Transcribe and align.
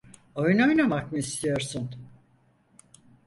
Oyun 0.35 0.59
oynamak 0.59 1.11
mı 1.11 1.17
istiyorsun? 1.19 1.89